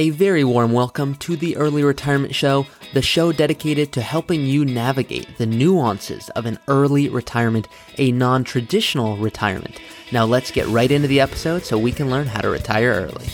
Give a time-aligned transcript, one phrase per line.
[0.00, 4.64] A very warm welcome to the Early Retirement Show, the show dedicated to helping you
[4.64, 9.78] navigate the nuances of an early retirement, a non traditional retirement.
[10.10, 13.26] Now, let's get right into the episode so we can learn how to retire early.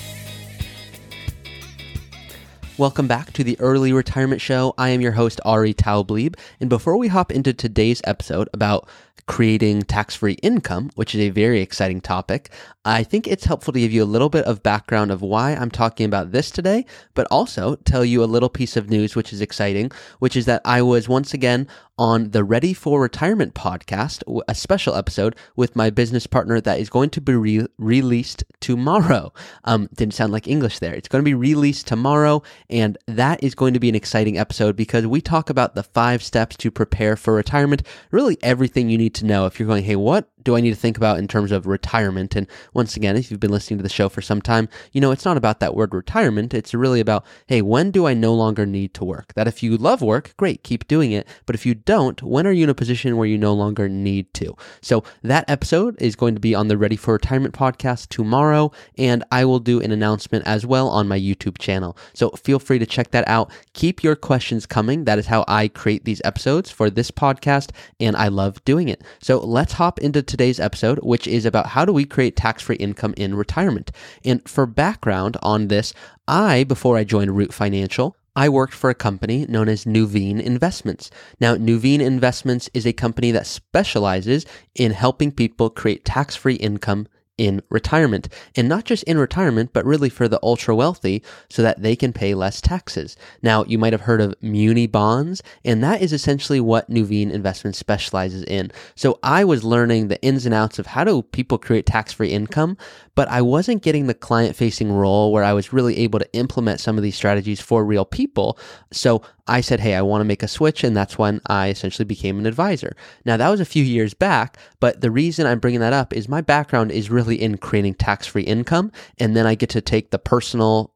[2.79, 4.74] Welcome back to the Early Retirement Show.
[4.77, 6.38] I am your host, Ari Taublieb.
[6.61, 8.87] And before we hop into today's episode about
[9.27, 12.51] creating tax free income, which is a very exciting topic,
[12.85, 15.71] I think it's helpful to give you a little bit of background of why I'm
[15.71, 19.41] talking about this today, but also tell you a little piece of news which is
[19.41, 21.66] exciting, which is that I was once again
[21.98, 26.91] on the Ready for Retirement podcast, a special episode with my business partner that is
[26.91, 29.33] going to be re- released tomorrow.
[29.64, 30.95] Um, didn't sound like English there.
[30.95, 34.77] It's going to be released tomorrow, and that is going to be an exciting episode
[34.77, 39.15] because we talk about the five steps to prepare for retirement, really everything you need
[39.15, 41.51] to know if you're going, hey, what do I need to think about in terms
[41.51, 42.37] of retirement?
[42.37, 45.11] And once again, if you've been listening to the show for some time, you know,
[45.11, 46.55] it's not about that word retirement.
[46.55, 49.34] It's really about, hey, when do I no longer need to work?
[49.34, 51.27] That if you love work, great, keep doing it.
[51.47, 54.33] But if you don't, when are you in a position where you no longer need
[54.34, 54.56] to?
[54.80, 58.70] So that episode is going to be on the Ready for Retirement podcast tomorrow.
[58.97, 61.98] And I will do an announcement as well on my YouTube channel.
[62.14, 63.50] So feel free to check that out.
[63.72, 65.04] Keep your questions coming.
[65.04, 67.70] That is how I create these episodes for this podcast.
[68.00, 69.02] And I love doing it.
[69.20, 72.77] So let's hop into today's episode, which is about how do we create tax free
[72.77, 73.92] income in retirement.
[74.24, 75.92] And for background on this,
[76.28, 81.10] I, before I joined Root Financial, I worked for a company known as Nuveen Investments.
[81.40, 87.08] Now, Nuveen Investments is a company that specializes in helping people create tax free income
[87.39, 88.29] in retirement.
[88.55, 92.12] And not just in retirement, but really for the ultra wealthy so that they can
[92.12, 93.17] pay less taxes.
[93.42, 97.77] Now, you might have heard of muni bonds, and that is essentially what Nuveen Investment
[97.77, 98.70] specializes in.
[98.95, 102.31] So I was learning the ins and outs of how do people create tax free
[102.31, 102.77] income,
[103.14, 106.81] but I wasn't getting the client facing role where I was really able to implement
[106.81, 108.59] some of these strategies for real people.
[108.92, 110.84] So I said, Hey, I want to make a switch.
[110.84, 112.97] And that's when I essentially became an advisor.
[113.25, 116.29] Now, that was a few years back, but the reason I'm bringing that up is
[116.29, 118.92] my background is really in creating tax free income.
[119.19, 120.95] And then I get to take the personal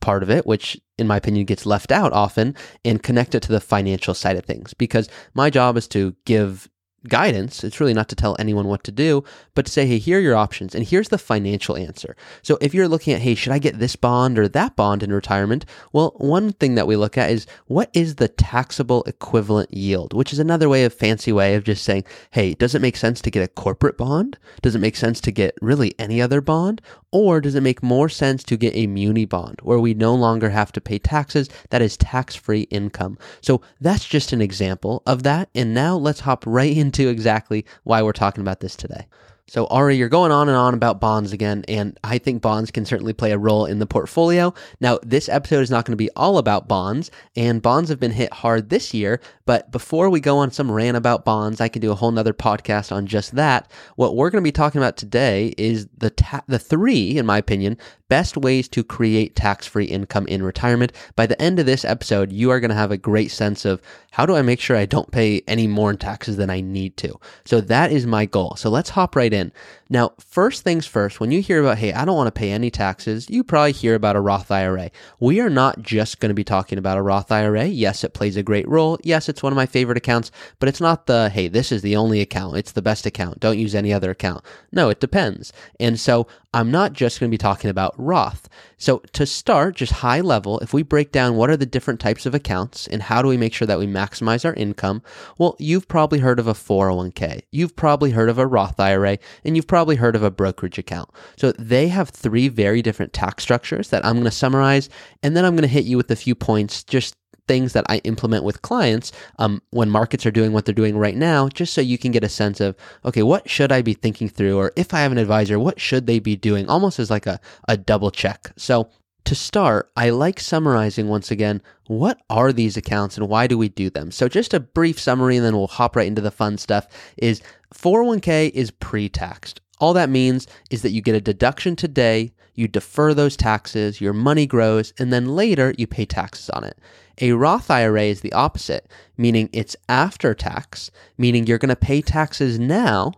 [0.00, 2.54] part of it, which in my opinion gets left out often,
[2.86, 4.72] and connect it to the financial side of things.
[4.72, 6.70] Because my job is to give
[7.06, 7.62] guidance.
[7.62, 9.22] It's really not to tell anyone what to do,
[9.54, 12.16] but to say, hey, here are your options, and here's the financial answer.
[12.42, 15.12] So if you're looking at, hey, should I get this bond or that bond in
[15.12, 15.64] retirement?
[15.92, 20.32] Well, one thing that we look at is what is the taxable equivalent yield, which
[20.32, 23.30] is another way of fancy way of just saying, hey, does it make sense to
[23.30, 24.38] get a corporate bond?
[24.62, 26.82] Does it make sense to get really any other bond?
[27.10, 30.50] Or does it make more sense to get a muni bond where we no longer
[30.50, 31.48] have to pay taxes?
[31.70, 33.18] That is tax free income.
[33.40, 35.48] So that's just an example of that.
[35.54, 39.06] And now let's hop right into exactly why we're talking about this today.
[39.48, 42.84] So, Ari, you're going on and on about bonds again, and I think bonds can
[42.84, 44.52] certainly play a role in the portfolio.
[44.78, 48.10] Now, this episode is not going to be all about bonds, and bonds have been
[48.10, 49.22] hit hard this year.
[49.46, 52.34] But before we go on some rant about bonds, I can do a whole nother
[52.34, 53.72] podcast on just that.
[53.96, 57.38] What we're going to be talking about today is the ta- the three, in my
[57.38, 60.92] opinion, best ways to create tax free income in retirement.
[61.16, 63.82] By the end of this episode, you are going to have a great sense of
[64.12, 66.96] how do I make sure I don't pay any more in taxes than I need
[66.98, 67.20] to.
[67.44, 68.56] So that is my goal.
[68.56, 69.52] So let's hop right in.
[69.90, 72.70] Now, first things first, when you hear about, hey, I don't want to pay any
[72.70, 74.90] taxes, you probably hear about a Roth IRA.
[75.18, 77.66] We are not just going to be talking about a Roth IRA.
[77.66, 78.98] Yes, it plays a great role.
[79.02, 81.96] Yes, it's one of my favorite accounts, but it's not the, hey, this is the
[81.96, 82.56] only account.
[82.56, 83.40] It's the best account.
[83.40, 84.44] Don't use any other account.
[84.72, 85.52] No, it depends.
[85.80, 88.48] And so I'm not just going to be talking about Roth.
[88.76, 92.26] So to start, just high level, if we break down what are the different types
[92.26, 95.02] of accounts and how do we make sure that we maximize our income,
[95.36, 97.42] well, you've probably heard of a 401k.
[97.50, 101.10] You've probably heard of a Roth IRA and you've probably heard of a brokerage account.
[101.36, 104.88] So they have three very different tax structures that I'm going to summarize
[105.22, 107.16] and then I'm going to hit you with a few points just
[107.48, 111.16] things that I implement with clients um, when markets are doing what they're doing right
[111.16, 114.28] now, just so you can get a sense of, okay, what should I be thinking
[114.28, 114.56] through?
[114.56, 116.68] Or if I have an advisor, what should they be doing?
[116.68, 118.52] Almost as like a, a double check.
[118.56, 118.90] So
[119.24, 123.68] to start, I like summarizing once again what are these accounts and why do we
[123.68, 124.10] do them?
[124.10, 126.86] So, just a brief summary, and then we'll hop right into the fun stuff.
[127.16, 127.42] Is
[127.74, 129.60] 401k is pre taxed.
[129.80, 134.12] All that means is that you get a deduction today, you defer those taxes, your
[134.12, 136.78] money grows, and then later you pay taxes on it.
[137.20, 142.00] A Roth IRA is the opposite, meaning it's after tax, meaning you're going to pay
[142.00, 143.12] taxes now.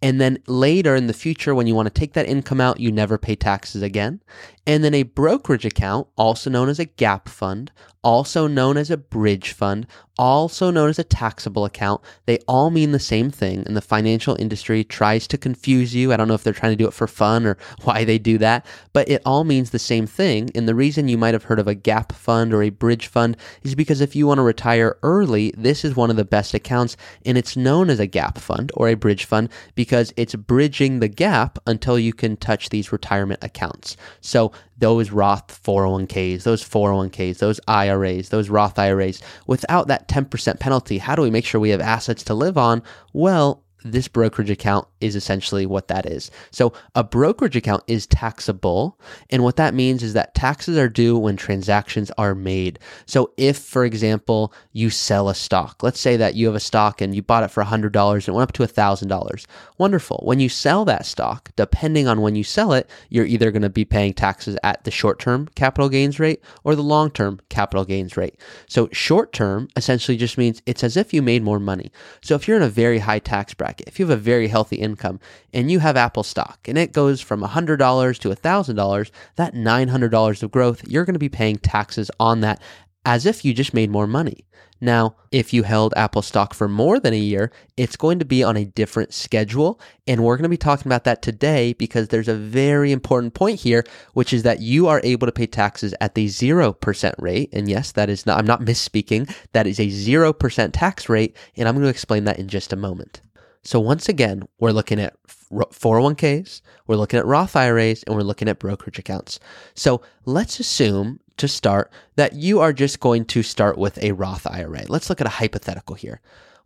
[0.00, 2.90] And then later in the future, when you want to take that income out, you
[2.90, 4.20] never pay taxes again.
[4.66, 7.70] And then a brokerage account, also known as a gap fund,
[8.02, 9.86] also known as a bridge fund,
[10.18, 12.00] also known as a taxable account.
[12.26, 16.12] They all mean the same thing, and the financial industry tries to confuse you.
[16.12, 18.38] I don't know if they're trying to do it for fun or why they do
[18.38, 20.50] that, but it all means the same thing.
[20.54, 23.36] And the reason you might have heard of a gap fund or a bridge fund
[23.62, 26.96] is because if you want to retire early, this is one of the best accounts,
[27.24, 31.08] and it's known as a gap fund or a bridge fund because it's bridging the
[31.08, 33.96] gap until you can touch these retirement accounts.
[34.20, 34.52] So
[34.82, 41.14] those Roth 401ks, those 401ks, those IRAs, those Roth IRAs, without that 10% penalty, how
[41.14, 42.82] do we make sure we have assets to live on?
[43.12, 46.30] Well, this brokerage account is essentially what that is.
[46.50, 48.98] So, a brokerage account is taxable.
[49.30, 52.78] And what that means is that taxes are due when transactions are made.
[53.06, 57.00] So, if, for example, you sell a stock, let's say that you have a stock
[57.00, 59.46] and you bought it for $100 and it went up to $1,000.
[59.78, 60.22] Wonderful.
[60.24, 63.70] When you sell that stock, depending on when you sell it, you're either going to
[63.70, 67.84] be paying taxes at the short term capital gains rate or the long term capital
[67.84, 68.38] gains rate.
[68.68, 71.90] So, short term essentially just means it's as if you made more money.
[72.22, 74.48] So, if you're in a very high tax bracket, bracket, if you have a very
[74.48, 75.18] healthy income
[75.52, 80.50] and you have Apple stock and it goes from $100 to $1,000, that $900 of
[80.50, 82.60] growth, you're going to be paying taxes on that
[83.04, 84.44] as if you just made more money.
[84.80, 88.42] Now, if you held Apple stock for more than a year, it's going to be
[88.42, 89.80] on a different schedule.
[90.08, 93.60] And we're going to be talking about that today because there's a very important point
[93.60, 93.84] here,
[94.14, 97.50] which is that you are able to pay taxes at the 0% rate.
[97.52, 99.32] And yes, that is not, I'm not misspeaking.
[99.52, 101.36] That is a 0% tax rate.
[101.56, 103.20] And I'm going to explain that in just a moment.
[103.64, 108.48] So once again, we're looking at 401ks, we're looking at Roth IRAs, and we're looking
[108.48, 109.38] at brokerage accounts.
[109.74, 114.46] So let's assume to start that you are just going to start with a Roth
[114.46, 114.84] IRA.
[114.88, 116.20] Let's look at a hypothetical here.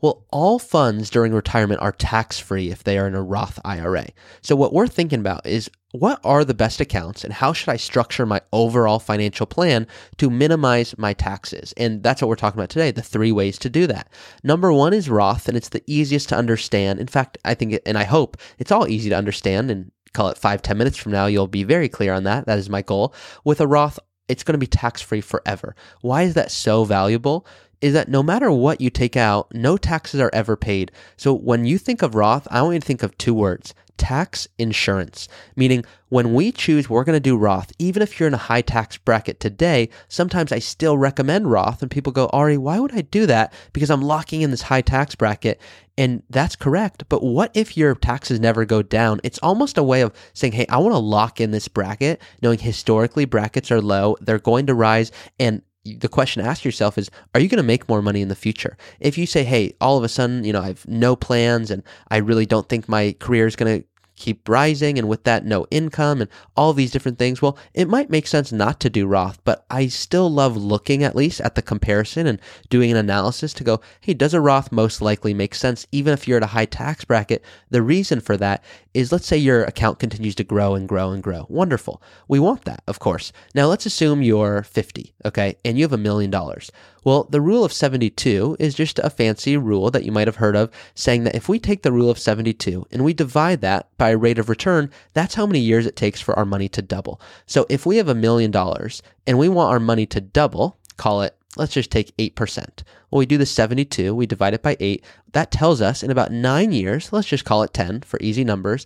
[0.06, 4.06] Well, all funds during retirement are tax free if they are in a Roth IRA.
[4.40, 7.76] So, what we're thinking about is what are the best accounts and how should I
[7.76, 9.88] structure my overall financial plan
[10.18, 11.74] to minimize my taxes?
[11.76, 14.08] And that's what we're talking about today the three ways to do that.
[14.44, 17.00] Number one is Roth, and it's the easiest to understand.
[17.00, 20.38] In fact, I think, and I hope it's all easy to understand and call it
[20.38, 22.46] five ten minutes from now, you'll be very clear on that.
[22.46, 23.12] That is my goal.
[23.42, 23.98] With a Roth,
[24.28, 25.74] it's going to be tax free forever.
[26.00, 27.46] Why is that so valuable?
[27.80, 30.90] Is that no matter what you take out, no taxes are ever paid.
[31.16, 34.46] So when you think of Roth, I want you to think of two words tax
[34.58, 38.38] insurance, meaning when we choose we're going to do Roth, even if you're in a
[38.38, 41.82] high tax bracket today, sometimes I still recommend Roth.
[41.82, 43.52] And people go, Ari, why would I do that?
[43.72, 45.60] Because I'm locking in this high tax bracket.
[45.98, 47.04] And that's correct.
[47.08, 49.20] But what if your taxes never go down?
[49.24, 52.58] It's almost a way of saying, hey, I want to lock in this bracket, knowing
[52.58, 55.10] historically brackets are low, they're going to rise.
[55.40, 55.62] And
[55.94, 58.34] the question to ask yourself is are you going to make more money in the
[58.34, 58.76] future?
[59.00, 61.82] If you say hey all of a sudden you know i have no plans and
[62.08, 63.86] i really don't think my career is going to
[64.16, 67.40] keep rising and with that no income and all these different things.
[67.40, 71.14] Well it might make sense not to do roth but i still love looking at
[71.14, 75.00] least at the comparison and doing an analysis to go hey does a roth most
[75.02, 75.86] likely make sense?
[75.92, 78.64] Even if you're at a high tax bracket the reason for that
[78.94, 81.46] is let's say your account continues to grow and grow and grow.
[81.48, 82.02] Wonderful.
[82.28, 83.32] We want that of course.
[83.54, 86.70] Now let's assume you're 50 okay and you have a million dollars
[87.06, 90.56] well, the rule of 72 is just a fancy rule that you might have heard
[90.56, 94.10] of saying that if we take the rule of 72 and we divide that by
[94.10, 97.20] a rate of return, that's how many years it takes for our money to double.
[97.46, 101.22] So if we have a million dollars and we want our money to double, call
[101.22, 102.82] it let's just take 8%.
[103.10, 105.04] Well, we do the 72, we divide it by 8.
[105.30, 108.84] That tells us in about 9 years, let's just call it 10 for easy numbers,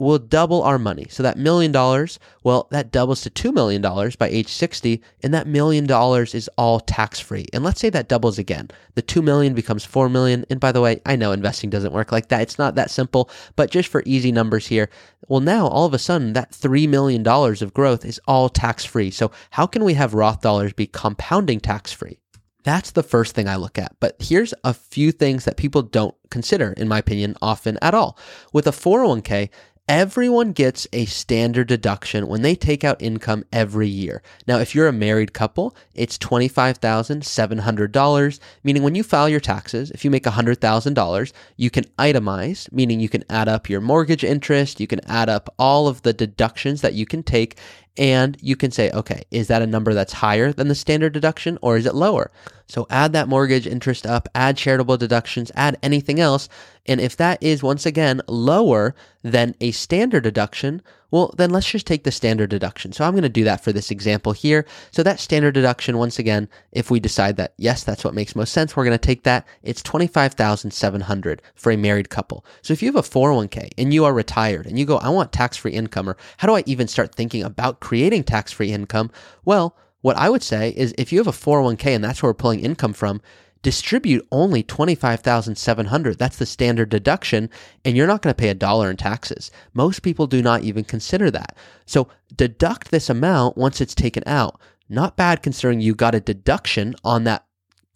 [0.00, 1.06] will double our money.
[1.10, 5.46] So that million dollars, well, that doubles to $2 million by age 60, and that
[5.46, 7.46] million dollars is all tax free.
[7.52, 8.70] And let's say that doubles again.
[8.94, 10.44] The 2 million becomes 4 million.
[10.50, 12.40] And by the way, I know investing doesn't work like that.
[12.40, 14.88] It's not that simple, but just for easy numbers here,
[15.28, 19.10] well, now all of a sudden that $3 million of growth is all tax free.
[19.10, 22.18] So how can we have Roth dollars be compounding tax free?
[22.62, 23.96] That's the first thing I look at.
[24.00, 28.18] But here's a few things that people don't consider, in my opinion, often at all.
[28.52, 29.48] With a 401k,
[29.90, 34.22] Everyone gets a standard deduction when they take out income every year.
[34.46, 40.04] Now, if you're a married couple, it's $25,700, meaning when you file your taxes, if
[40.04, 44.86] you make $100,000, you can itemize, meaning you can add up your mortgage interest, you
[44.86, 47.58] can add up all of the deductions that you can take,
[47.96, 51.58] and you can say, okay, is that a number that's higher than the standard deduction
[51.62, 52.30] or is it lower?
[52.70, 56.48] So add that mortgage interest up, add charitable deductions, add anything else.
[56.86, 61.86] And if that is once again lower than a standard deduction, well, then let's just
[61.86, 62.92] take the standard deduction.
[62.92, 64.64] So I'm going to do that for this example here.
[64.92, 68.52] So that standard deduction, once again, if we decide that, yes, that's what makes most
[68.52, 69.46] sense, we're going to take that.
[69.64, 72.44] It's 25,700 for a married couple.
[72.62, 75.32] So if you have a 401k and you are retired and you go, I want
[75.32, 79.10] tax free income, or how do I even start thinking about creating tax free income?
[79.44, 82.34] Well, what I would say is if you have a 401k and that's where we're
[82.34, 83.20] pulling income from,
[83.62, 86.18] distribute only 25,700.
[86.18, 87.50] That's the standard deduction
[87.84, 89.50] and you're not going to pay a dollar in taxes.
[89.74, 91.56] Most people do not even consider that.
[91.86, 94.60] So deduct this amount once it's taken out.
[94.88, 97.44] Not bad considering you got a deduction on that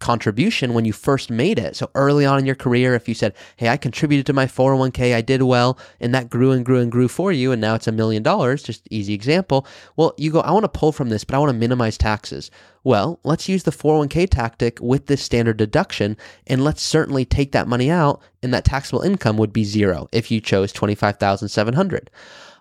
[0.04, 1.74] contribution when you first made it.
[1.74, 5.14] So early on in your career, if you said, Hey, I contributed to my 401k,
[5.14, 7.88] I did well, and that grew and grew and grew for you, and now it's
[7.88, 9.66] a million dollars, just easy example.
[9.96, 12.50] Well, you go, I want to pull from this, but I want to minimize taxes.
[12.84, 17.66] Well, let's use the 401k tactic with this standard deduction, and let's certainly take that
[17.66, 22.10] money out, and that taxable income would be zero if you chose 25,700.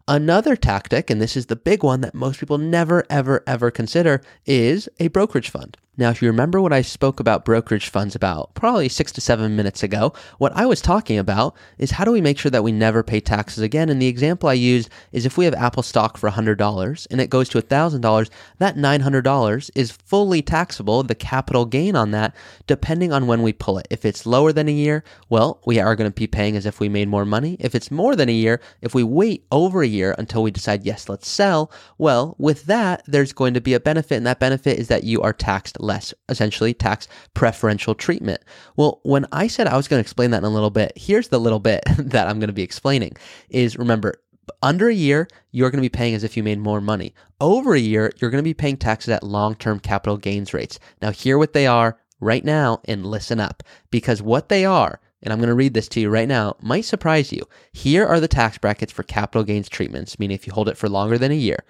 [0.07, 4.21] Another tactic, and this is the big one that most people never, ever, ever consider,
[4.45, 5.77] is a brokerage fund.
[5.95, 9.55] Now, if you remember what I spoke about brokerage funds about probably six to seven
[9.55, 12.71] minutes ago, what I was talking about is how do we make sure that we
[12.71, 13.89] never pay taxes again?
[13.89, 17.29] And the example I used is if we have Apple stock for $100 and it
[17.29, 22.35] goes to $1,000, that $900 is fully taxable, the capital gain on that,
[22.65, 23.87] depending on when we pull it.
[23.91, 26.79] If it's lower than a year, well, we are going to be paying as if
[26.79, 27.55] we made more money.
[27.59, 30.87] If it's more than a year, if we wait over a year until we decide,
[30.87, 34.79] yes, let's sell, well, with that, there's going to be a benefit, and that benefit
[34.79, 38.41] is that you are taxed less, essentially tax preferential treatment.
[38.75, 41.27] Well, when I said I was going to explain that in a little bit, here's
[41.27, 43.13] the little bit that I'm going to be explaining
[43.49, 44.15] is remember,
[44.61, 47.13] under a year, you're going to be paying as if you made more money.
[47.39, 50.79] Over a year, you're going to be paying taxes at long term capital gains rates.
[51.01, 55.31] Now, hear what they are right now and listen up because what they are, and
[55.31, 57.43] I'm going to read this to you right now, might surprise you.
[57.71, 60.89] Here are the tax brackets for capital gains treatments, meaning if you hold it for
[60.89, 61.63] longer than a year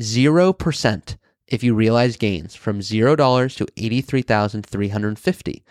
[0.00, 1.16] 0%
[1.50, 5.62] if you realize gains from $0 to 83,350.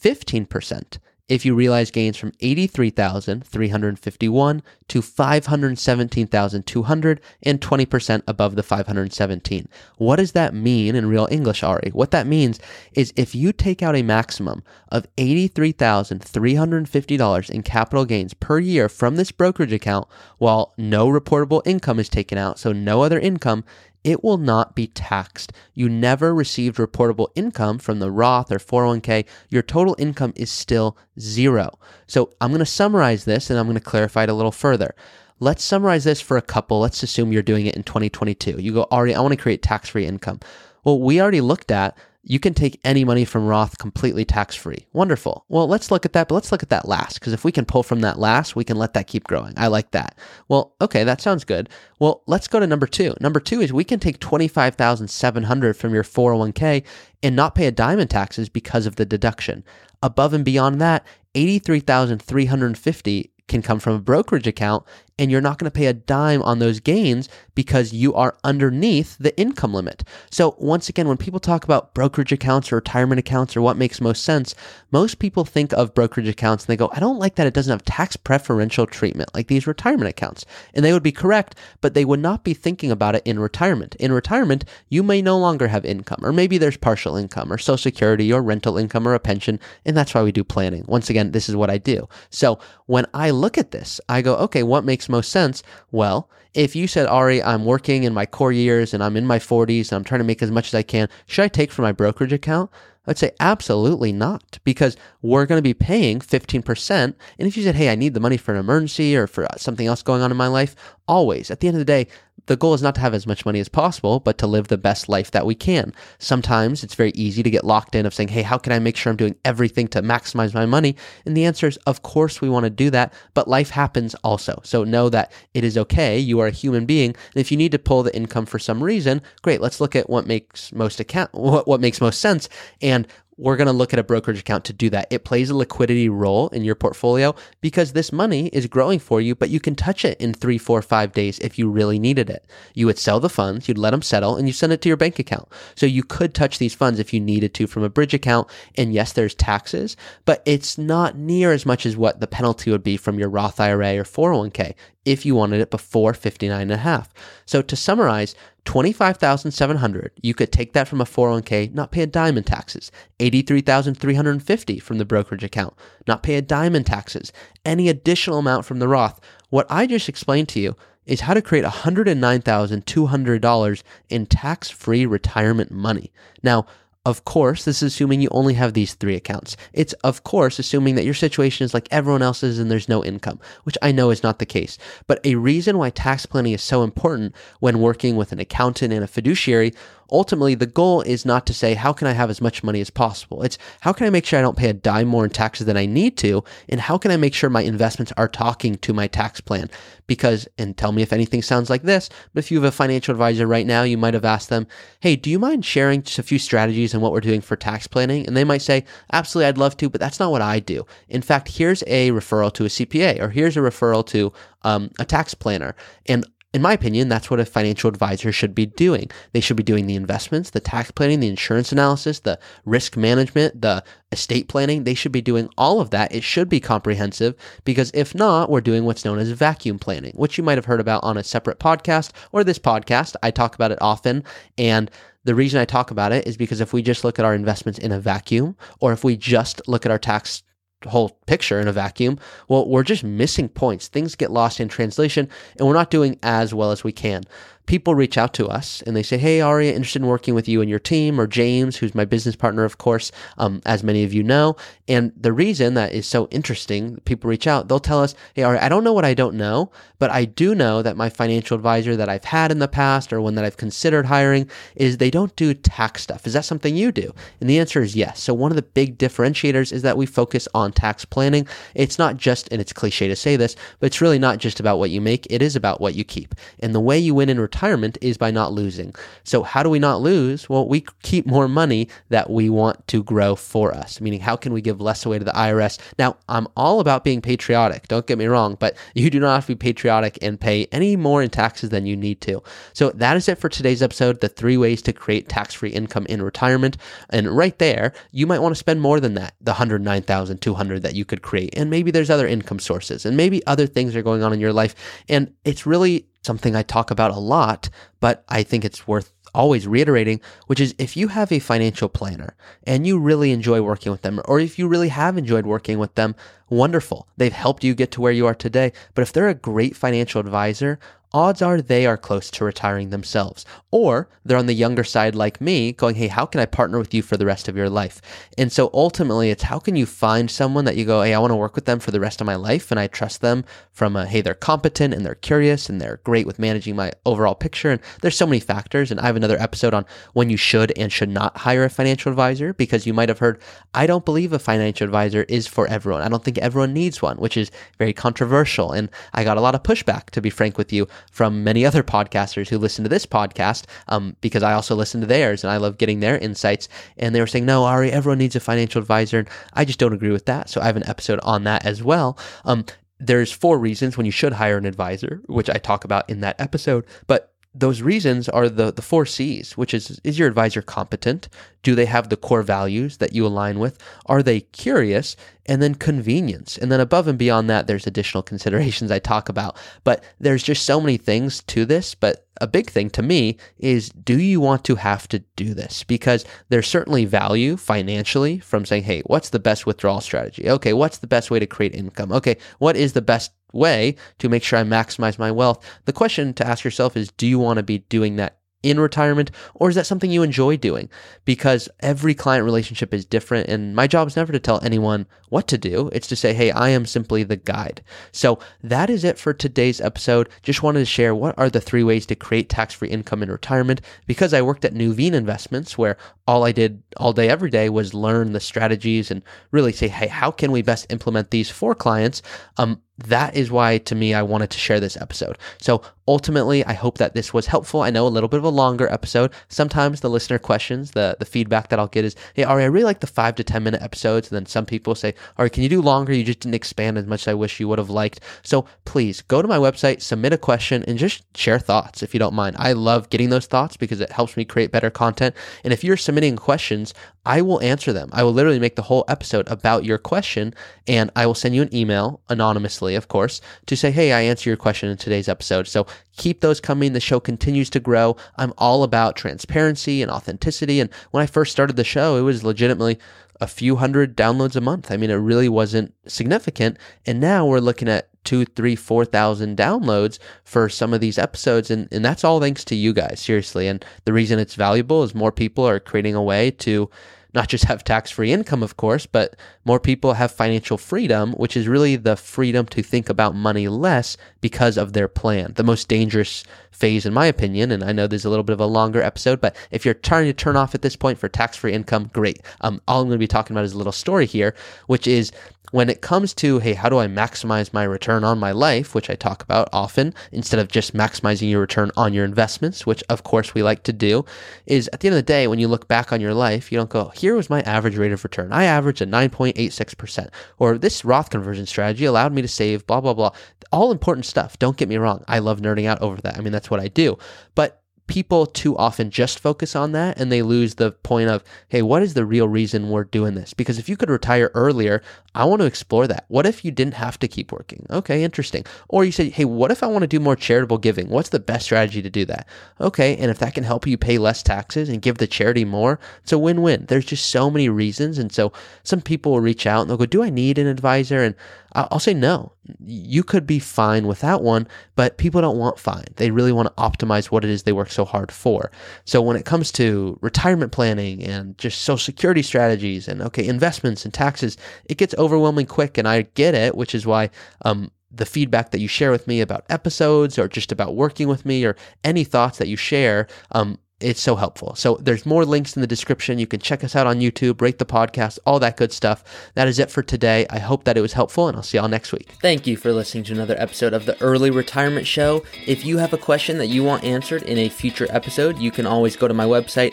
[0.00, 9.68] 15% if you realize gains from 83,351 to 517,200 and 20% above the 517.
[9.96, 11.92] What does that mean in real English, Ari?
[11.94, 12.60] What that means
[12.92, 19.16] is if you take out a maximum of $83,350 in capital gains per year from
[19.16, 23.64] this brokerage account while no reportable income is taken out, so no other income,
[24.04, 25.52] it will not be taxed.
[25.72, 29.26] You never received reportable income from the Roth or 401k.
[29.48, 31.78] Your total income is still zero.
[32.06, 34.94] So I'm going to summarize this and I'm going to clarify it a little further.
[35.40, 36.80] Let's summarize this for a couple.
[36.80, 38.60] Let's assume you're doing it in 2022.
[38.60, 40.40] You go, Ari, I want to create tax free income.
[40.84, 44.86] Well, we already looked at you can take any money from Roth completely tax free.
[44.92, 45.44] Wonderful.
[45.48, 47.66] Well, let's look at that, but let's look at that last because if we can
[47.66, 49.52] pull from that last, we can let that keep growing.
[49.56, 50.16] I like that.
[50.48, 51.68] Well, okay, that sounds good.
[52.00, 53.16] Well, let's go to number 2.
[53.20, 56.82] Number 2 is we can take 25,700 from your 401k
[57.22, 59.62] and not pay a dime in taxes because of the deduction.
[60.02, 64.84] Above and beyond that, 83,350 can come from a brokerage account
[65.18, 69.16] and you're not going to pay a dime on those gains because you are underneath
[69.18, 70.02] the income limit.
[70.30, 74.00] So, once again, when people talk about brokerage accounts or retirement accounts or what makes
[74.00, 74.54] most sense,
[74.90, 77.70] most people think of brokerage accounts and they go, I don't like that it doesn't
[77.70, 80.44] have tax preferential treatment like these retirement accounts.
[80.72, 83.94] And they would be correct, but they would not be thinking about it in retirement.
[83.96, 87.78] In retirement, you may no longer have income, or maybe there's partial income, or social
[87.78, 89.60] security, or rental income, or a pension.
[89.84, 90.84] And that's why we do planning.
[90.86, 92.08] Once again, this is what I do.
[92.30, 95.62] So, when I look at this, I go, okay, what makes most sense?
[95.90, 99.38] Well, if you said, Ari, I'm working in my core years and I'm in my
[99.38, 101.82] 40s and I'm trying to make as much as I can, should I take from
[101.82, 102.70] my brokerage account?
[103.06, 106.90] I'd say absolutely not because we're going to be paying 15%.
[107.00, 109.56] And if you said, hey, I need the money for an emergency or for uh,
[109.56, 110.74] something else going on in my life,
[111.06, 112.06] always, at the end of the day,
[112.46, 114.78] the goal is not to have as much money as possible, but to live the
[114.78, 115.92] best life that we can.
[116.18, 118.96] Sometimes it's very easy to get locked in of saying, hey, how can I make
[118.96, 120.96] sure I'm doing everything to maximize my money?
[121.24, 124.60] And the answer is, of course, we want to do that, but life happens also.
[124.64, 126.18] So know that it is okay.
[126.18, 127.10] You are a human being.
[127.10, 129.60] And if you need to pull the income for some reason, great.
[129.60, 132.48] Let's look at what makes most account, what, what makes most sense.
[132.82, 135.08] And we're going to look at a brokerage account to do that.
[135.10, 139.34] It plays a liquidity role in your portfolio because this money is growing for you,
[139.34, 142.46] but you can touch it in three, four, five days if you really needed it.
[142.74, 144.96] You would sell the funds, you'd let them settle, and you send it to your
[144.96, 145.48] bank account.
[145.74, 148.48] So you could touch these funds if you needed to from a bridge account.
[148.76, 152.84] And yes, there's taxes, but it's not near as much as what the penalty would
[152.84, 154.74] be from your Roth IRA or 401k
[155.04, 157.12] if you wanted it before 59 and a half.
[157.44, 158.34] So to summarize,
[158.64, 162.90] 25,700, you could take that from a 401k, not pay a dime in taxes.
[163.20, 165.74] 83,350 from the brokerage account,
[166.06, 167.32] not pay a dime in taxes.
[167.64, 169.20] Any additional amount from the Roth.
[169.50, 176.10] What I just explained to you is how to create $109,200 in tax-free retirement money.
[176.42, 176.64] Now,
[177.06, 179.56] of course, this is assuming you only have these three accounts.
[179.74, 183.40] It's, of course, assuming that your situation is like everyone else's and there's no income,
[183.64, 184.78] which I know is not the case.
[185.06, 189.04] But a reason why tax planning is so important when working with an accountant and
[189.04, 189.74] a fiduciary,
[190.10, 192.90] ultimately the goal is not to say, how can I have as much money as
[192.90, 193.42] possible?
[193.42, 195.76] It's how can I make sure I don't pay a dime more in taxes than
[195.76, 196.44] I need to?
[196.68, 199.70] And how can I make sure my investments are talking to my tax plan?
[200.06, 203.12] Because, and tell me if anything sounds like this, but if you have a financial
[203.12, 204.66] advisor right now, you might have asked them,
[205.00, 207.86] hey, do you mind sharing just a few strategies on what we're doing for tax
[207.86, 208.26] planning?
[208.26, 210.84] And they might say, absolutely, I'd love to, but that's not what I do.
[211.08, 214.32] In fact, here's a referral to a CPA or here's a referral to
[214.62, 215.74] um, a tax planner.
[216.06, 219.10] And in my opinion, that's what a financial advisor should be doing.
[219.32, 223.60] They should be doing the investments, the tax planning, the insurance analysis, the risk management,
[223.60, 223.82] the
[224.12, 224.84] estate planning.
[224.84, 226.14] They should be doing all of that.
[226.14, 227.34] It should be comprehensive
[227.64, 230.80] because if not, we're doing what's known as vacuum planning, which you might have heard
[230.80, 233.16] about on a separate podcast or this podcast.
[233.20, 234.22] I talk about it often.
[234.56, 234.92] And
[235.24, 237.80] the reason I talk about it is because if we just look at our investments
[237.80, 240.44] in a vacuum, or if we just look at our tax
[240.86, 243.88] whole picture in a vacuum, well, we're just missing points.
[243.88, 247.24] Things get lost in translation, and we're not doing as well as we can
[247.66, 250.60] people reach out to us and they say, Hey, Aria, interested in working with you
[250.60, 254.12] and your team, or James, who's my business partner, of course, um, as many of
[254.12, 254.56] you know.
[254.86, 258.62] And the reason that is so interesting, people reach out, they'll tell us, Hey, Aria,
[258.62, 261.96] I don't know what I don't know, but I do know that my financial advisor
[261.96, 265.34] that I've had in the past or one that I've considered hiring is they don't
[265.36, 266.26] do tax stuff.
[266.26, 267.14] Is that something you do?
[267.40, 268.20] And the answer is yes.
[268.20, 271.46] So one of the big differentiators is that we focus on tax planning.
[271.74, 274.78] It's not just, and it's cliche to say this, but it's really not just about
[274.78, 275.26] what you make.
[275.30, 276.34] It is about what you keep.
[276.60, 278.92] And the way you win in retirement is by not losing.
[279.22, 280.48] So how do we not lose?
[280.48, 284.52] Well, we keep more money that we want to grow for us, meaning how can
[284.52, 285.78] we give less away to the IRS?
[285.96, 287.86] Now, I'm all about being patriotic.
[287.86, 290.96] Don't get me wrong, but you do not have to be patriotic and pay any
[290.96, 292.42] more in taxes than you need to.
[292.72, 296.22] So that is it for today's episode, the three ways to create tax-free income in
[296.22, 296.76] retirement.
[297.10, 301.04] And right there, you might want to spend more than that, the 109,200 that you
[301.04, 301.56] could create.
[301.56, 304.52] And maybe there's other income sources and maybe other things are going on in your
[304.52, 304.74] life.
[305.08, 307.68] And it's really something I talk about a lot,
[308.00, 312.36] but I think it's worth always reiterating, which is if you have a financial planner
[312.64, 315.94] and you really enjoy working with them, or if you really have enjoyed working with
[315.96, 316.14] them,
[316.48, 317.08] wonderful.
[317.16, 318.72] They've helped you get to where you are today.
[318.94, 320.78] But if they're a great financial advisor,
[321.14, 323.46] odds are they are close to retiring themselves.
[323.70, 326.92] Or they're on the younger side like me, going, hey, how can I partner with
[326.92, 328.02] you for the rest of your life?
[328.36, 331.30] And so ultimately, it's how can you find someone that you go, hey, I want
[331.30, 333.96] to work with them for the rest of my life and I trust them from
[333.96, 337.70] a, hey, they're competent and they're curious and they're great with managing my overall picture.
[337.70, 338.90] And there's so many factors.
[338.90, 342.10] And I have another episode on when you should and should not hire a financial
[342.10, 343.40] advisor because you might have heard,
[343.72, 346.02] I don't believe a financial advisor is for everyone.
[346.02, 348.72] I don't think everyone needs one, which is very controversial.
[348.72, 351.82] And I got a lot of pushback, to be frank with you, from many other
[351.82, 355.56] podcasters who listen to this podcast um, because I also listen to theirs and I
[355.58, 356.68] love getting their insights.
[356.96, 359.20] And they were saying, no, Ari, everyone needs a financial advisor.
[359.20, 360.48] And I just don't agree with that.
[360.48, 362.18] So I have an episode on that as well.
[362.44, 362.64] Um,
[363.00, 366.40] there's four reasons when you should hire an advisor, which I talk about in that
[366.40, 366.86] episode.
[367.06, 371.28] But those reasons are the the four C's, which is is your advisor competent?
[371.62, 373.78] Do they have the core values that you align with?
[374.06, 375.16] Are they curious?
[375.46, 376.58] And then convenience.
[376.58, 379.56] And then above and beyond that, there's additional considerations I talk about.
[379.84, 381.94] But there's just so many things to this.
[381.94, 385.82] But a big thing to me is do you want to have to do this?
[385.82, 390.48] Because there's certainly value financially from saying, hey, what's the best withdrawal strategy?
[390.48, 392.12] Okay, what's the best way to create income?
[392.12, 395.64] Okay, what is the best way to make sure I maximize my wealth.
[395.84, 399.30] The question to ask yourself is do you want to be doing that in retirement
[399.54, 400.88] or is that something you enjoy doing?
[401.24, 405.46] Because every client relationship is different and my job is never to tell anyone what
[405.48, 405.90] to do.
[405.92, 407.82] It's to say hey i am simply the guide.
[408.12, 410.28] So that is it for today's episode.
[410.42, 413.80] Just wanted to share what are the three ways to create tax-free income in retirement
[414.06, 415.96] because i worked at nuveen investments where
[416.26, 420.06] all i did all day every day was learn the strategies and really say hey
[420.06, 422.22] how can we best implement these for clients?
[422.56, 425.36] Um, that is why to me I wanted to share this episode.
[425.58, 427.82] So ultimately, I hope that this was helpful.
[427.82, 429.32] I know a little bit of a longer episode.
[429.48, 432.84] Sometimes the listener questions, the the feedback that I'll get is, "Hey Ari, I really
[432.84, 435.68] like the 5 to 10 minute episodes." And then some people say, "Ari, can you
[435.68, 436.14] do longer?
[436.14, 439.22] You just didn't expand as much as I wish you would have liked." So please
[439.22, 442.56] go to my website, submit a question and just share thoughts if you don't mind.
[442.58, 445.34] I love getting those thoughts because it helps me create better content.
[445.64, 446.94] And if you're submitting questions,
[447.26, 448.10] I will answer them.
[448.12, 450.54] I will literally make the whole episode about your question
[450.86, 454.50] and I will send you an email anonymously, of course, to say, Hey, I answer
[454.50, 455.66] your question in today's episode.
[455.66, 456.92] So keep those coming.
[456.92, 458.16] The show continues to grow.
[458.36, 460.80] I'm all about transparency and authenticity.
[460.80, 462.98] And when I first started the show, it was legitimately
[463.40, 464.90] a few hundred downloads a month.
[464.90, 466.78] I mean, it really wasn't significant.
[467.06, 471.70] And now we're looking at two, three, four thousand downloads for some of these episodes.
[471.70, 473.68] And, and that's all thanks to you guys, seriously.
[473.68, 476.90] And the reason it's valuable is more people are creating a way to
[477.34, 481.56] not just have tax free income, of course, but more people have financial freedom, which
[481.56, 485.52] is really the freedom to think about money less because of their plan.
[485.56, 488.60] The most dangerous phase, in my opinion, and I know there's a little bit of
[488.60, 491.56] a longer episode, but if you're trying to turn off at this point for tax
[491.56, 492.40] free income, great.
[492.60, 494.54] Um, all I'm going to be talking about is a little story here,
[494.86, 495.32] which is
[495.70, 499.10] when it comes to, hey, how do I maximize my return on my life, which
[499.10, 503.24] I talk about often, instead of just maximizing your return on your investments, which of
[503.24, 504.24] course we like to do,
[504.66, 506.78] is at the end of the day, when you look back on your life, you
[506.78, 508.52] don't go, here was my average rate of return.
[508.52, 513.14] I averaged a 9.86%, or this Roth conversion strategy allowed me to save, blah, blah,
[513.14, 513.30] blah.
[513.72, 514.58] All important stuff.
[514.58, 515.24] Don't get me wrong.
[515.26, 516.38] I love nerding out over that.
[516.38, 517.18] I mean, that's what I do.
[517.54, 521.80] But people too often just focus on that and they lose the point of, hey,
[521.80, 523.54] what is the real reason we're doing this?
[523.54, 525.02] Because if you could retire earlier,
[525.34, 526.26] I want to explore that.
[526.28, 527.86] What if you didn't have to keep working?
[527.90, 528.64] Okay, interesting.
[528.88, 531.08] Or you say, hey, what if I want to do more charitable giving?
[531.08, 532.46] What's the best strategy to do that?
[532.80, 535.98] Okay, and if that can help you pay less taxes and give the charity more,
[536.22, 536.84] it's a win win.
[536.88, 538.18] There's just so many reasons.
[538.18, 541.22] And so some people will reach out and they'll go, do I need an advisor?
[541.22, 541.34] And
[541.74, 542.52] I'll say no.
[542.84, 546.04] You could be fine without one, but people don't want fine.
[546.16, 548.70] They really want to optimize what it is they work so hard for.
[549.04, 554.04] So when it comes to retirement planning and just social security strategies and okay, investments
[554.04, 555.98] and taxes, it gets overwhelming quick.
[555.98, 557.30] And I get it, which is why,
[557.64, 561.44] um, the feedback that you share with me about episodes or just about working with
[561.44, 564.74] me or any thoughts that you share, um, it's so helpful.
[564.74, 566.38] So there's more links in the description.
[566.38, 569.24] You can check us out on YouTube, rate the podcast, all that good stuff.
[569.54, 570.46] That is it for today.
[570.50, 572.32] I hope that it was helpful and I'll see y'all next week.
[572.42, 575.44] Thank you for listening to another episode of the Early Retirement Show.
[575.66, 578.86] If you have a question that you want answered in a future episode, you can
[578.86, 579.92] always go to my website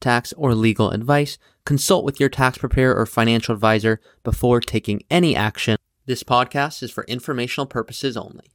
[0.00, 5.34] tax, or legal advice, consult with your tax preparer or financial advisor before taking any
[5.36, 5.76] action.
[6.06, 8.52] This podcast is for informational purposes only.